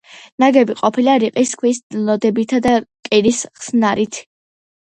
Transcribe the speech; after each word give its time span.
ნაგები 0.43 0.75
ყოფილა 0.79 1.13
რიყის 1.23 1.51
ქვის 1.59 1.81
ლოდებითა 2.07 2.63
და 2.69 2.73
კირის 3.11 3.43
ხსნარით. 3.61 4.19